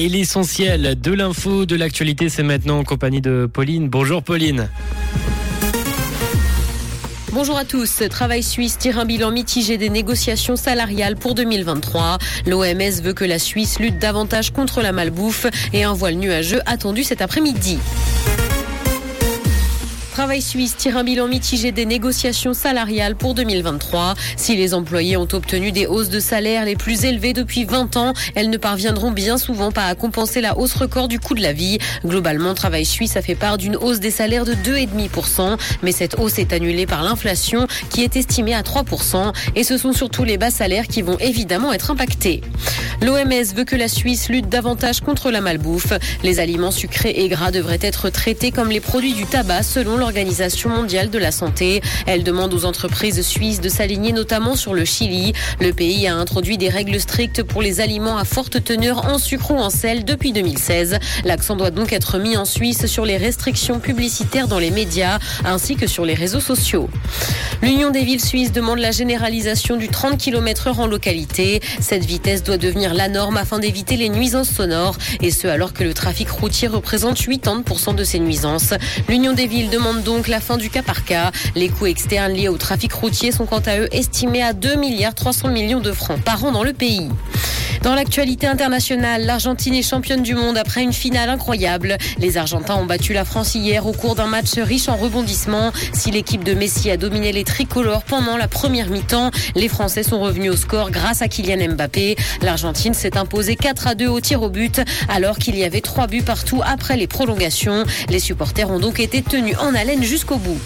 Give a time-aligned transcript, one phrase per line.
[0.00, 3.88] Et l'essentiel de l'info, de l'actualité, c'est maintenant en compagnie de Pauline.
[3.88, 4.68] Bonjour Pauline.
[7.32, 8.04] Bonjour à tous.
[8.08, 12.18] Travail suisse tire un bilan mitigé des négociations salariales pour 2023.
[12.46, 17.02] L'OMS veut que la Suisse lutte davantage contre la malbouffe et un voile nuageux attendu
[17.02, 17.80] cet après-midi.
[20.18, 24.14] Travail Suisse tire un bilan mitigé des négociations salariales pour 2023.
[24.36, 28.14] Si les employés ont obtenu des hausses de salaire les plus élevées depuis 20 ans,
[28.34, 31.52] elles ne parviendront bien souvent pas à compenser la hausse record du coût de la
[31.52, 31.78] vie.
[32.04, 36.40] Globalement, Travail Suisse a fait part d'une hausse des salaires de 2,5%, mais cette hausse
[36.40, 40.50] est annulée par l'inflation qui est estimée à 3%, et ce sont surtout les bas
[40.50, 42.40] salaires qui vont évidemment être impactés.
[43.02, 45.92] L'OMS veut que la Suisse lutte davantage contre la malbouffe.
[46.24, 50.70] Les aliments sucrés et gras devraient être traités comme les produits du tabac selon l'Organisation
[50.70, 51.82] mondiale de la santé.
[52.06, 55.34] Elle demande aux entreprises suisses de s'aligner notamment sur le Chili.
[55.60, 59.50] Le pays a introduit des règles strictes pour les aliments à forte teneur en sucre
[59.50, 60.98] ou en sel depuis 2016.
[61.26, 65.76] L'accent doit donc être mis en Suisse sur les restrictions publicitaires dans les médias ainsi
[65.76, 66.88] que sur les réseaux sociaux.
[67.60, 71.60] L'Union des villes suisses demande la généralisation du 30 km heure en localité.
[71.80, 75.84] Cette vitesse doit devenir la norme afin d'éviter les nuisances sonores et ce alors que
[75.84, 78.72] le trafic routier représente 80% de ces nuisances.
[79.06, 79.68] L'Union des villes
[80.02, 81.30] donc la fin du cas par cas.
[81.54, 85.14] Les coûts externes liés au trafic routier sont quant à eux estimés à 2 milliards
[85.14, 87.08] 300 millions de francs par an dans le pays.
[87.82, 91.96] Dans l'actualité internationale, l'Argentine est championne du monde après une finale incroyable.
[92.18, 95.72] Les Argentins ont battu la France hier au cours d'un match riche en rebondissements.
[95.92, 100.20] Si l'équipe de Messi a dominé les tricolores pendant la première mi-temps, les Français sont
[100.20, 102.16] revenus au score grâce à Kylian Mbappé.
[102.42, 106.08] L'Argentine s'est imposée 4 à 2 au tir au but alors qu'il y avait 3
[106.08, 107.84] buts partout après les prolongations.
[108.08, 110.60] Les supporters ont donc été tenus en haleine jusqu'au bout.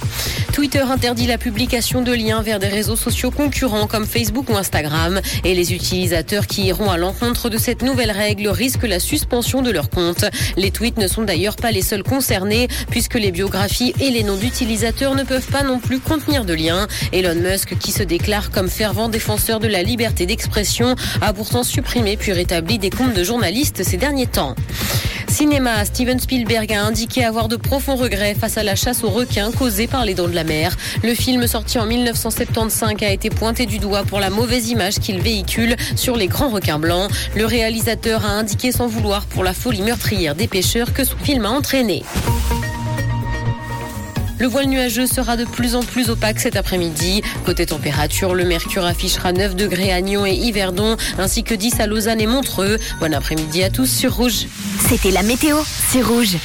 [0.53, 5.20] Twitter interdit la publication de liens vers des réseaux sociaux concurrents comme Facebook ou Instagram
[5.45, 9.70] et les utilisateurs qui iront à l'encontre de cette nouvelle règle risquent la suspension de
[9.70, 10.27] leur compte.
[10.58, 14.36] Les tweets ne sont d'ailleurs pas les seuls concernés puisque les biographies et les noms
[14.36, 16.86] d'utilisateurs ne peuvent pas non plus contenir de liens.
[17.12, 22.18] Elon Musk, qui se déclare comme fervent défenseur de la liberté d'expression, a pourtant supprimé
[22.18, 24.55] puis rétabli des comptes de journalistes ces derniers temps.
[25.33, 29.51] Cinéma, Steven Spielberg a indiqué avoir de profonds regrets face à la chasse aux requins
[29.51, 30.77] causée par les dents de la mer.
[31.03, 35.23] Le film sorti en 1975 a été pointé du doigt pour la mauvaise image qu'il
[35.23, 37.11] véhicule sur les grands requins blancs.
[37.35, 41.47] Le réalisateur a indiqué sans vouloir pour la folie meurtrière des pêcheurs que son film
[41.47, 42.03] a entraîné.
[44.39, 47.23] Le voile nuageux sera de plus en plus opaque cet après-midi.
[47.45, 51.87] Côté température, le mercure affichera 9 degrés à Nyon et Yverdon, ainsi que 10 à
[51.87, 52.79] Lausanne et Montreux.
[53.01, 54.47] Bon après-midi à tous sur Rouge.
[54.89, 55.59] C'était la météo,
[55.91, 56.37] c'est Rouge.